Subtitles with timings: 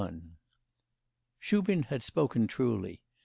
[0.01, 0.21] XXXI
[1.37, 3.03] Shubin had spoken truly.